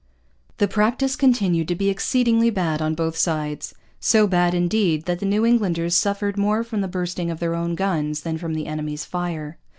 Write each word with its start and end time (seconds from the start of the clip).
The 0.57 0.67
practice 0.67 1.15
continued 1.15 1.67
to 1.67 1.75
be 1.75 1.87
exceedingly 1.91 2.49
bad 2.49 2.81
on 2.81 2.95
both 2.95 3.15
sides; 3.15 3.75
so 3.99 4.25
bad, 4.25 4.55
indeed, 4.55 5.05
that 5.05 5.19
the 5.19 5.27
New 5.27 5.45
Englanders 5.45 5.95
suffered 5.95 6.39
more 6.39 6.63
from 6.63 6.81
the 6.81 6.87
bursting 6.87 7.29
of 7.29 7.39
their 7.39 7.53
own 7.53 7.75
guns 7.75 8.21
than 8.21 8.39
from 8.39 8.55
the 8.55 8.65
enemy's 8.65 9.05
fire. 9.05 9.59